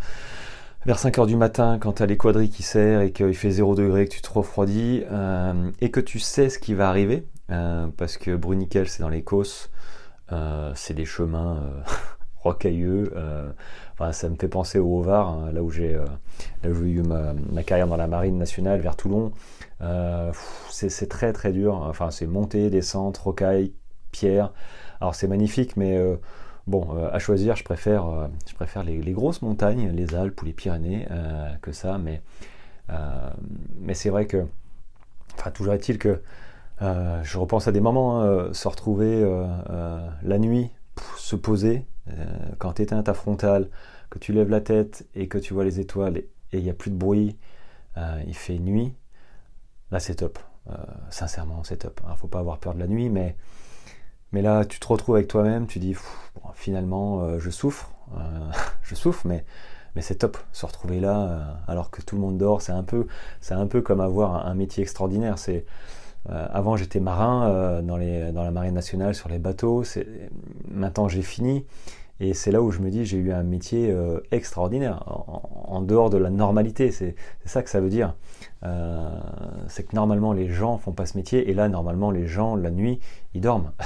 [0.86, 3.52] vers 5 heures du matin, quand tu as les quadrilles qui serrent et qu'il fait
[3.52, 5.04] 0 degré, que tu te refroidis,
[5.80, 9.23] et que tu sais ce qui va arriver, euh, parce que Bruniquel, c'est dans les
[9.23, 9.69] Causses,
[10.32, 11.82] euh, c'est des chemins euh,
[12.38, 13.13] rocailleux.
[14.12, 15.97] ça me fait penser au Haut-Var, hein, là où j'ai
[16.63, 19.32] eu ma, carrière dans la marine nationale, vers Toulon.
[20.69, 21.75] c'est très très dur.
[21.75, 23.73] Enfin, c'est montée, descente, rocaille,
[24.12, 24.51] pierre.
[24.99, 25.97] Alors c'est magnifique, mais
[26.67, 31.08] bon, à choisir, je préfère, je préfère les, grosses montagnes, les Alpes ou les Pyrénées,
[31.62, 31.97] que ça.
[31.97, 32.21] Mais,
[33.79, 34.45] mais c'est vrai que,
[35.38, 36.21] enfin, toujours est-il que
[36.84, 40.69] euh, je repense à des moments, hein, euh, se retrouver euh, la nuit,
[41.17, 41.86] se poser,
[42.60, 43.69] quand tu éteins ta frontale,
[44.10, 46.74] que tu lèves la tête et que tu vois les étoiles et il n'y a
[46.74, 47.38] plus de bruit,
[48.28, 48.93] il fait nuit,
[49.89, 50.38] là c'est top.
[51.10, 52.02] sincèrement, c'est top.
[52.06, 53.38] Il ne faut pas avoir peur de la nuit, mais,
[54.34, 55.96] mais là tu te retrouves avec toi-même, tu dis
[56.54, 57.91] finalement je souffre,
[58.84, 59.46] je souffre, mais
[59.96, 63.82] mais c'est top se retrouver là alors que tout le monde dort c'est un peu
[63.82, 65.39] comme avoir un métier extraordinaire
[66.30, 67.98] euh, avant, j'étais marin euh, dans,
[68.44, 69.84] la marine nationale sur les bateaux.
[70.70, 71.66] Maintenant, j'ai fini.
[72.20, 76.10] Et c'est là où je me dis, j'ai eu un métier euh, extraordinaire, en, dehors
[76.10, 76.92] de la normalité.
[76.92, 78.16] C'est ça que ça veut dire.
[79.68, 81.50] c'est que normalement, les gens font pas ce métier.
[81.50, 83.00] Et là, normalement, les gens, la nuit,
[83.34, 83.72] ils dorment.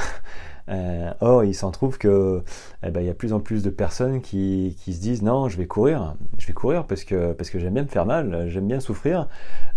[0.69, 2.43] Euh, or, il s'en trouve que
[2.84, 5.47] eh ben, il y a plus en plus de personnes qui, qui, se disent non,
[5.47, 8.47] je vais courir, je vais courir parce que parce que j'aime bien me faire mal,
[8.49, 9.27] j'aime bien souffrir,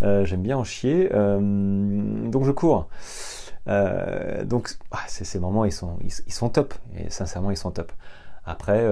[0.02, 1.38] euh, j'aime bien en chier, euh,
[2.28, 2.88] donc je cours.
[3.66, 7.92] donc ah, ces moments ils sont ils, ils, sont top et sincèrement ils sont top.
[8.44, 8.84] Après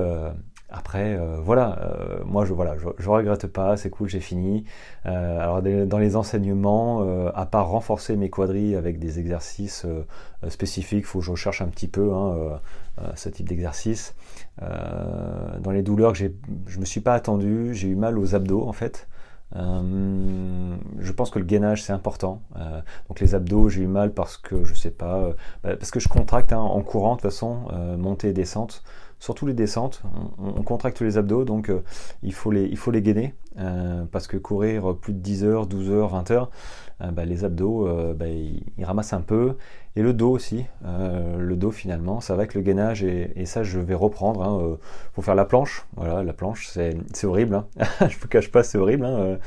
[0.71, 4.65] après, euh, voilà, euh, moi je voilà, je, regrette pas, c'est cool, j'ai fini.
[5.07, 7.01] Euh, alors dans les enseignements,
[7.35, 9.87] à part renforcer mes quadrilles avec des exercices
[10.49, 12.61] spécifiques, faut que je recherche un petit peu hein,
[13.15, 14.15] ce type d'exercice.
[14.61, 16.19] dans les douleurs que
[16.67, 19.09] je me suis pas attendu, j'ai eu mal aux abdos en fait.
[19.55, 22.43] je pense que le gainage c'est important.
[23.09, 25.31] donc les abdos, j'ai eu mal parce que je sais pas,
[25.65, 28.83] bah, parce que je contracte hein, en courant de toute façon, montée et descente
[29.19, 30.03] surtout les descentes,
[30.39, 31.83] on, contracte les abdos, donc euh,
[32.23, 35.67] il, faut les, il faut les gainer, euh, parce que courir plus de 10 heures,
[35.67, 36.51] 12 heures, 20 heures,
[37.01, 39.57] euh, bah, les abdos, bah, ils, ramassent un peu,
[39.97, 43.81] et le dos aussi, le dos finalement, ça va avec le gainage, et, ça je
[43.81, 44.79] vais reprendre, il hein,
[45.15, 47.67] faut faire la planche, voilà, la planche, c'est horrible, hein.
[48.09, 49.39] je te cache pas, c'est horrible, hein,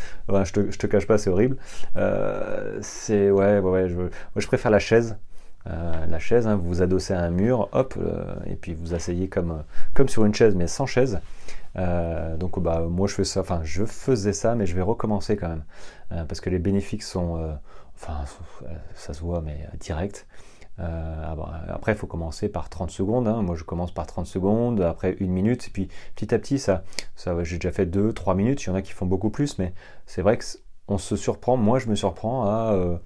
[0.44, 1.58] je, te, je te cache pas, c'est horrible,
[2.82, 3.98] c'est, ouais, ouais, je,
[4.36, 5.18] je préfère la chaise,
[5.67, 8.93] euh, la chaise, hein, vous vous adossez à un mur, hop, euh, et puis vous
[8.93, 11.19] asseyez comme, comme sur une chaise, mais sans chaise.
[11.78, 15.38] Euh, donc bah, moi je fais ça, enfin je faisais ça, mais je vais recommencer
[15.38, 15.63] quand même,
[16.28, 17.58] parce que les bénéfices sont,
[17.95, 18.26] enfin
[18.95, 20.28] ça se voit, mais direct.
[20.78, 23.28] après, il faut commencer par 30 secondes.
[23.28, 23.41] Hein.
[23.43, 26.84] Moi, je commence par 30 secondes, après une minute, et puis petit à petit, ça,
[27.15, 28.63] ça j'ai déjà fait 2-3 minutes.
[28.63, 29.74] Il y en a qui font beaucoup plus, mais
[30.08, 30.39] c'est vrai
[30.88, 31.56] qu'on se surprend.
[31.56, 33.00] Moi, je me surprends à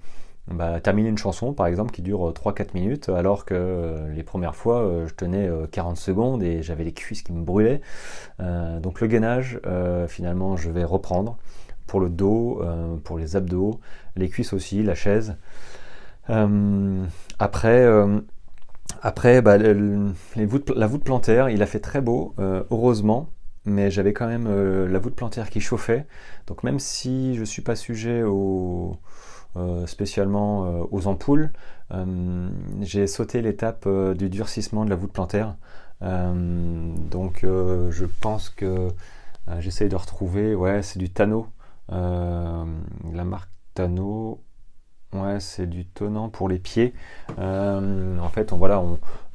[0.48, 4.22] bah, terminer une chanson par exemple qui dure 3-4 euh, minutes alors que euh, les
[4.22, 7.80] premières fois euh, je tenais 40 secondes et j'avais les cuisses qui me brûlaient.
[8.38, 9.60] donc le gainage
[10.08, 11.36] finalement je vais reprendre
[11.86, 12.62] pour le dos,
[13.04, 13.80] pour les abdos,
[14.16, 15.36] les cuisses aussi, la chaise.
[17.38, 17.86] après,
[19.02, 23.30] après bah, les voûtes, la voûte plantaire, il a fait très beau, heureusement,
[23.66, 24.48] mais j'avais quand même
[24.86, 26.06] la voûte plantaire qui chauffait.
[26.48, 28.96] Donc même si je suis pas sujet au
[29.56, 31.50] euh, spécialement euh, aux ampoules.
[31.92, 32.48] Euh,
[32.80, 35.56] j'ai sauté l'étape du durcissement de la voûte plantaire.
[36.00, 38.88] donc je pense que
[39.58, 41.46] j'essaye de retrouver, ouais, c'est du Tano,
[41.88, 44.42] la marque Tano,
[45.12, 46.92] Ouais, c'est du tonnant pour les pieds.
[47.38, 48.82] en fait, on, voilà,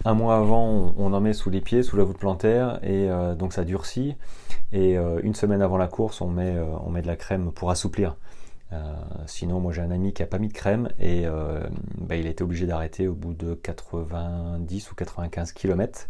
[0.05, 3.07] un mois avant, on, en met sous les pieds, sous la voûte plantaire, et
[3.37, 4.15] donc ça durcit.
[4.73, 6.55] Et une semaine avant la course, on met,
[6.85, 8.15] on met de la crème pour assouplir.
[8.73, 8.93] Euh,
[9.27, 12.27] sinon, moi j'ai un ami qui a pas mis de crème et euh, bah, il
[12.27, 16.07] a été obligé d'arrêter au bout de 90 ou 95 km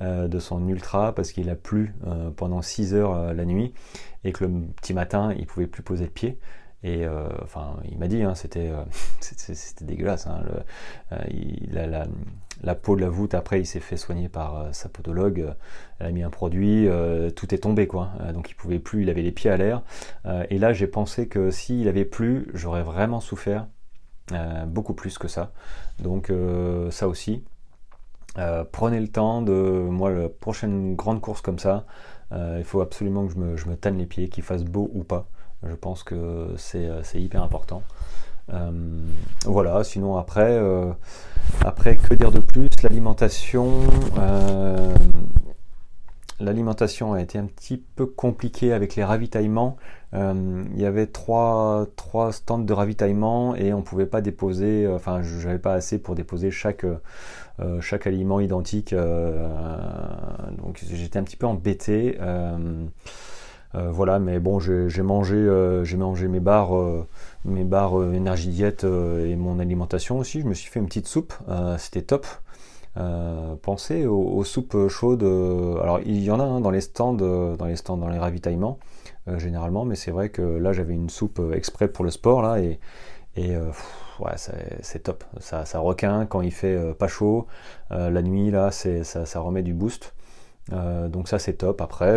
[0.00, 1.94] euh, de son ultra parce qu'il a plu
[2.36, 3.72] pendant 6 heures la nuit
[4.24, 6.38] et que le petit matin il pouvait plus poser le pied.
[6.86, 7.06] Et
[7.42, 8.70] enfin, il m'a dit, hein, c'était
[9.80, 10.26] dégueulasse.
[10.26, 10.42] Hein,
[11.30, 12.06] il a la,
[12.64, 15.54] la peau de la voûte, après, il s'est fait soigner par euh, sa podologue.
[15.98, 18.10] Elle a mis un produit, euh, tout est tombé, quoi.
[18.20, 19.82] Euh, donc il pouvait plus, il avait les pieds à l'air.
[20.50, 23.66] et là, j'ai pensé que s'il avait plu, j'aurais vraiment souffert.
[24.66, 25.52] beaucoup plus que ça.
[26.02, 26.32] Donc
[26.90, 27.44] ça aussi.
[28.72, 31.84] prenez le temps de moi la prochaine grande course comme ça.
[32.32, 35.04] il faut absolument que je me, je me tanne les pieds, qu'il fasse beau ou
[35.04, 35.28] pas.
[35.62, 37.82] Je pense que c'est hyper important.
[38.52, 38.70] Euh,
[39.46, 40.92] voilà, sinon après, euh,
[41.64, 42.68] après, que dire de plus?
[42.82, 43.70] L'alimentation,
[44.18, 44.94] euh,
[46.40, 49.76] l'alimentation a été un petit peu compliquée avec les ravitaillements.
[50.12, 55.56] il y avait trois, trois stands de ravitaillement et on pouvait pas déposer, enfin je
[55.56, 56.86] pas assez pour déposer chaque,
[57.80, 58.94] chaque aliment identique.
[58.94, 62.18] donc j'étais un petit peu embêté.
[63.74, 67.06] voilà, mais bon, j'ai mangé, j'ai mangé mes barres
[67.44, 70.40] mes barres euh, énergie diète euh, et mon alimentation aussi.
[70.40, 72.26] Je me suis fait une petite soupe, euh, c'était top.
[73.62, 75.24] pensez aux, soupes chaudes.
[75.24, 78.78] alors il y en a hein, dans les stands, dans les stands, dans les ravitaillements
[79.38, 82.78] généralement, mais c'est vrai que là j'avais une soupe exprès pour le sport là et,
[84.20, 84.36] ouais,
[84.82, 85.24] c'est top.
[85.40, 87.46] Ça, ça requin quand il fait pas chaud.
[87.90, 90.14] la nuit là, ça, ça remet du boost.
[90.70, 91.80] donc ça c'est top.
[91.80, 92.16] Après,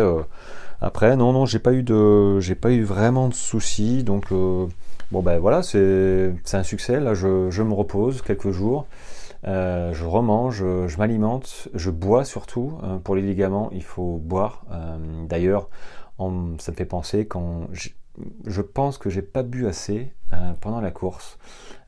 [0.80, 4.04] après non non, j'ai pas eu de, j'ai pas eu vraiment de soucis.
[4.04, 4.26] Donc
[5.10, 7.00] Bon ben voilà, c'est un succès.
[7.00, 8.86] Là, je, me repose quelques jours.
[9.46, 12.78] Euh, je remange, je, m'alimente, je bois surtout.
[12.82, 14.64] Euh, pour les ligaments, il faut boire.
[14.70, 15.70] Euh, d'ailleurs,
[16.18, 20.12] ça me fait penser quand je, pense que j'ai pas bu assez
[20.60, 21.38] pendant la course.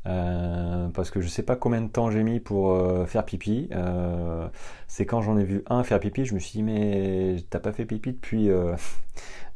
[0.05, 3.69] Parce que je sais pas combien de temps j'ai mis pour faire pipi.
[4.87, 7.73] c'est quand j'en ai vu un faire pipi, je me suis dit mais t'as pas
[7.73, 8.51] fait pipi depuis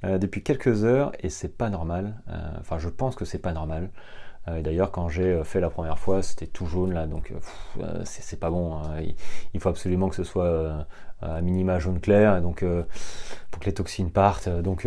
[0.04, 2.14] euh, depuis quelques heures et c'est pas normal.
[2.28, 3.90] Euh, enfin, je pense que c'est pas normal.
[4.48, 7.32] Euh, d'ailleurs, quand j'ai fait la première fois, c'était tout jaune là, donc
[8.04, 8.76] c'est pas bon.
[8.76, 9.00] Hein.
[9.54, 10.86] Il, faut absolument que ce soit
[11.24, 12.64] à minima jaune clair, donc
[13.50, 14.48] pour que les toxines partent.
[14.48, 14.86] Donc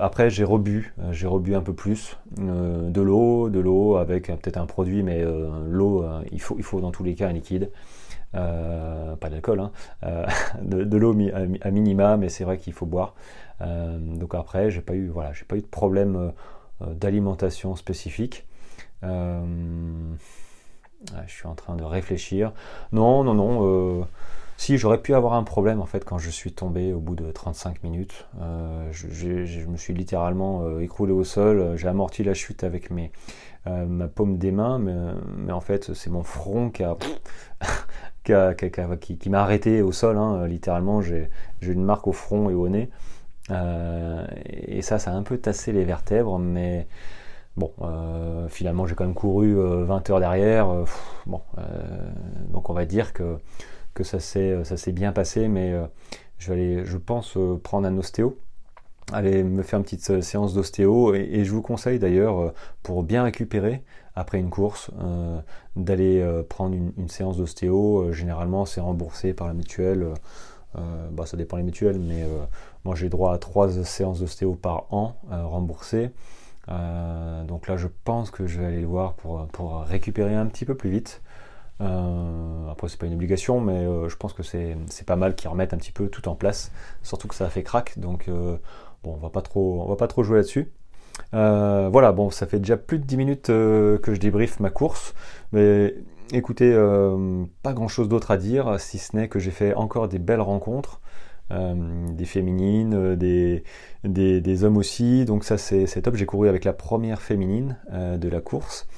[0.00, 4.66] après, j'ai rebu, j'ai rebu un peu plus de l'eau, de l'eau avec peut-être un
[4.66, 5.24] produit, mais
[5.66, 7.70] l'eau, il faut, il faut dans tous les cas un liquide.
[8.32, 9.70] pas d'alcool, hein,
[10.62, 11.16] de, l'eau
[11.62, 13.14] à, minima, mais c'est vrai qu'il faut boire.
[13.60, 16.32] Euh, donc après, j'ai pas eu, voilà, j'ai pas eu de problème
[16.82, 18.46] euh, d'alimentation spécifique.
[19.04, 19.44] Euh,
[21.26, 22.52] je suis en train de réfléchir.
[22.92, 24.06] Non, non, non.
[24.56, 27.30] Si, j'aurais pu avoir un problème en fait quand je suis tombé au bout de
[27.30, 28.26] 35 minutes.
[28.90, 31.76] je, me suis littéralement écroulé au sol.
[31.76, 33.12] J'ai amorti la chute avec mes,
[33.66, 36.96] ma paume des mains, mais, en fait c'est mon front qui a,
[38.54, 40.16] qui, m'a arrêté au sol.
[40.16, 40.46] Hein.
[40.46, 41.28] littéralement, j'ai
[41.60, 42.88] une marque au front et au nez.
[43.50, 46.86] Euh, et ça, ça a un peu tassé les vertèbres, mais
[47.56, 50.68] bon, euh, finalement, j'ai quand même couru 20 euh, heures derrière.
[51.26, 51.40] bon,
[52.52, 53.38] donc on va dire que,
[53.96, 55.74] que ça s'est bien passé, mais
[56.38, 58.38] je vais aller, je pense, prendre un ostéo
[59.12, 63.84] aller me faire une petite séance d'ostéo et, je vous conseille d'ailleurs pour bien récupérer
[64.16, 64.90] après une course
[65.76, 70.08] d'aller prendre une, séance d'ostéo généralement c'est remboursé par la mutuelle
[70.78, 72.44] euh, bah, ça dépend les mutuelles, mais euh,
[72.84, 76.10] moi j'ai droit à trois séances d'ostéo par an euh, remboursées.
[77.46, 80.64] donc là, je pense que je vais aller le voir pour, pour récupérer un petit
[80.64, 81.22] peu plus vite.
[81.80, 85.74] Euh, après, c'est pas une obligation, mais je pense que c'est pas mal qu'ils remettent
[85.74, 87.98] un petit peu tout en place, surtout que ça a fait crack.
[87.98, 90.72] Donc, bon, on va pas trop, on va pas trop jouer là-dessus.
[91.32, 95.14] voilà, bon, ça fait déjà plus de 10 minutes que je débriefe ma course,
[95.52, 95.94] mais
[96.32, 100.08] écoutez, euh, pas grand chose d'autre à dire, si ce n'est que j'ai fait encore
[100.08, 101.00] des belles rencontres,
[101.52, 101.74] euh,
[102.12, 103.62] des féminines, euh, des,
[104.04, 106.16] des, hommes aussi, donc ça c'est top.
[106.16, 108.88] J'ai couru avec la première féminine de la course.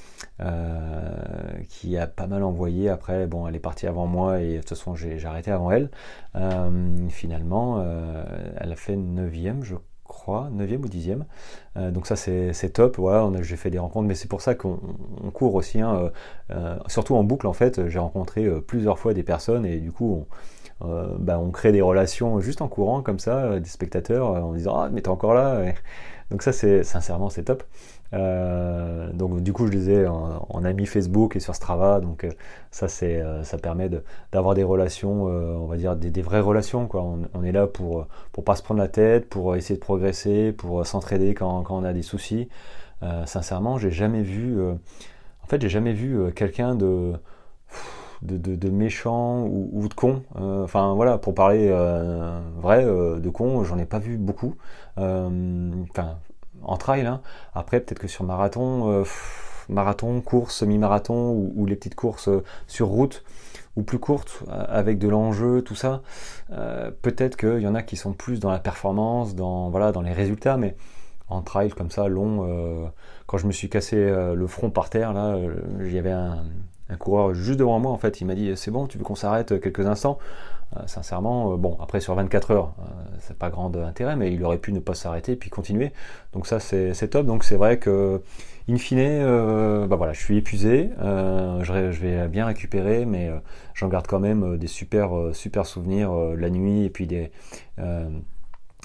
[1.69, 4.69] Qui a pas mal envoyé après bon elle est partie avant moi et de toute
[4.69, 5.89] façon j'ai arrêté avant elle
[7.09, 7.83] finalement
[8.57, 9.75] elle a fait 9ème je
[10.09, 11.23] crois, 9e ou 10e.
[11.77, 14.77] Euh, donc ça c'est top, voilà, j'ai fait des rencontres, mais c'est pour ça qu'on
[15.33, 16.09] court aussi, hein, euh,
[16.51, 20.27] euh, surtout en boucle en fait, j'ai rencontré plusieurs fois des personnes et du coup
[20.81, 24.89] bah, on crée des relations juste en courant comme ça, des spectateurs en disant ah
[24.91, 25.61] mais t'es encore là.
[26.31, 27.63] Donc ça c'est sincèrement c'est top.
[28.13, 32.31] Euh, donc du coup je les ai en, ami Facebook et sur Strava, donc euh,
[32.71, 33.89] ça c'est euh, ça permet
[34.31, 37.05] d'avoir des relations, on va dire des, vraies relations quoi.
[37.33, 40.85] On, est là pour pour pas se prendre la tête, pour essayer de progresser, pour
[40.85, 42.49] s'entraider quand, quand, on a des soucis.
[43.25, 47.13] sincèrement j'ai jamais vu, en fait j'ai jamais vu quelqu'un de
[48.21, 48.35] de,
[48.67, 50.23] ou, de con.
[50.35, 51.69] enfin voilà, pour parler
[52.57, 54.55] vrai, de con, j'en ai pas vu beaucoup.
[54.97, 56.17] Enfin,
[56.63, 57.05] en trail.
[57.05, 57.21] Hein.
[57.53, 59.03] Après, peut-être que sur marathon, euh,
[59.67, 63.23] marathon, course, semi-marathon ou, les petites courses euh, sur route
[63.75, 66.01] ou plus courtes euh, avec de l'enjeu, tout ça,
[67.01, 70.13] peut-être qu'il y en a qui sont plus dans la performance, dans, voilà, dans les
[70.13, 70.75] résultats, mais
[71.29, 72.91] en trail comme ça, long,
[73.27, 75.37] quand je me suis cassé le front par terre, là,
[75.79, 76.43] il y avait un,
[76.89, 79.13] un coureur juste devant moi, en fait, il m'a dit c'est bon, tu veux qu'on
[79.13, 80.17] s'arrête quelques instants?
[80.85, 82.83] Sincèrement, euh, bon, après sur 24 heures, euh,
[83.19, 85.91] c'est pas grand intérêt, mais il aurait pu ne pas s'arrêter puis continuer.
[86.33, 87.25] Donc ça, c'est top.
[87.25, 88.21] Donc c'est vrai que,
[88.69, 89.23] in fine,
[89.87, 93.29] bah voilà, je suis épuisé, je, vais bien récupérer, mais
[93.73, 97.31] j'en garde quand même des super, super souvenirs la nuit et puis des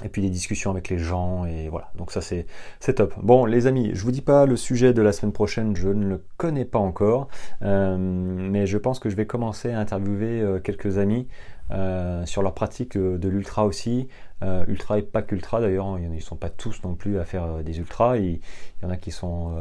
[0.03, 2.47] et puis des discussions avec les gens et voilà donc ça c'est
[2.81, 5.77] c'est top bon les amis je vous dis pas le sujet de la semaine prochaine
[5.77, 7.29] je ne le connais pas encore
[7.61, 11.29] mais je pense que je vais commencer à interviewer quelques amis
[11.71, 14.09] euh, sur leur pratique de l'ultra aussi.
[14.43, 17.45] Euh, ultra et pas qu'ultra d'ailleurs, ils ne sont pas tous non plus à faire
[17.45, 18.19] euh, des ultras.
[18.19, 18.41] Il,
[18.83, 19.55] y en a qui, sont,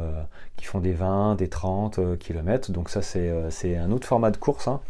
[0.56, 2.72] qui font des 20, des 30 km.
[2.72, 4.68] Donc ça c'est un autre format de course.
[4.68, 4.80] Hein.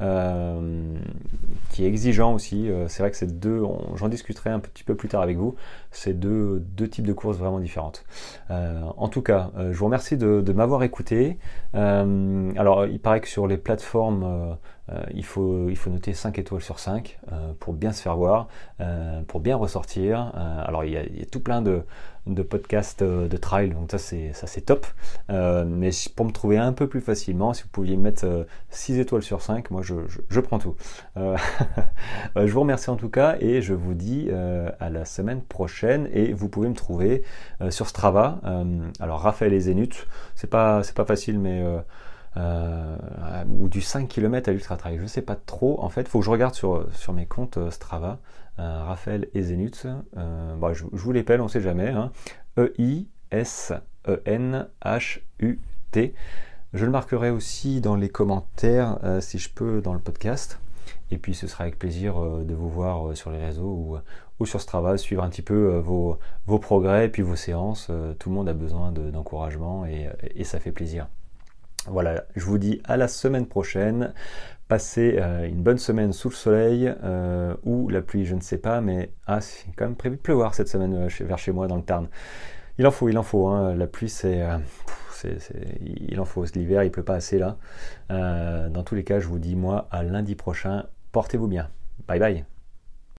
[0.00, 0.96] Euh,
[1.70, 2.70] qui est exigeant aussi.
[2.70, 3.62] Euh, c'est vrai que c'est deux,
[3.96, 5.56] j'en discuterai un petit peu plus tard avec vous,
[5.90, 8.04] c'est deux, deux types de courses vraiment différentes.
[8.50, 11.38] Euh, en tout cas, je vous remercie de m'avoir écouté.
[11.74, 14.56] alors, il paraît que sur les plateformes,
[15.14, 17.18] il, faut, il faut noter 5 étoiles sur 5
[17.58, 18.48] pour bien se faire voir,
[19.28, 20.32] pour bien ressortir.
[20.66, 21.84] alors, il y, a, tout plein de,
[22.26, 24.86] de podcasts euh, de trail, donc ça c'est top.
[25.30, 29.02] Euh, mais pour me trouver un peu plus facilement, si vous pouviez mettre 6 euh,
[29.02, 29.94] étoiles sur 5, moi je,
[30.28, 30.76] je, prends tout.
[31.16, 36.32] je vous remercie en tout cas et je vous dis à la semaine prochaine et
[36.32, 37.22] vous pouvez me trouver
[37.70, 38.40] sur Strava.
[39.00, 41.62] alors Raphaël et Zénith, c'est pas pas facile mais
[42.36, 44.98] ou du 5 km à l'ultra trail.
[45.00, 45.82] Je sais pas trop.
[45.82, 48.18] En fait, il faut que je regarde sur, sur mes comptes Strava.
[48.60, 49.86] Euh, Raphaël et Zenut.
[50.16, 51.94] Euh, bah, je, vous l'épelle, on ne sait jamais.
[52.58, 53.74] E-I-S-E-N-H-U-T.
[56.72, 60.60] Je le marquerai aussi dans les commentaires, euh, si je peux, dans le podcast.
[61.10, 63.98] Et puis ce sera avec plaisir de vous voir sur les réseaux
[64.38, 66.18] ou, sur Strava, suivre un petit peu vos,
[66.60, 67.90] progrès et puis vos séances.
[68.18, 71.08] tout le monde a besoin d'encouragement et, ça fait plaisir.
[71.86, 74.12] Voilà, je vous dis à la semaine prochaine.
[74.68, 78.58] Passez euh, une bonne semaine sous le soleil euh, ou la pluie, je ne sais
[78.58, 81.66] pas, mais ah, c'est quand même prévu de pleuvoir cette semaine euh, vers chez moi
[81.66, 82.08] dans le Tarn.
[82.78, 83.48] Il en faut, il en faut.
[83.48, 83.74] Hein.
[83.74, 84.46] La pluie, c'est,
[85.80, 86.44] il en faut.
[86.54, 87.58] L'hiver, il pleut pas assez là.
[88.08, 90.86] dans tous les cas, je vous dis moi à lundi prochain.
[91.12, 91.68] Portez-vous bien.
[92.06, 92.44] Bye bye.